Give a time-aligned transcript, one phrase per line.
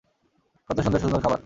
[0.69, 1.39] কত সুন্দর সুন্দর খাবার!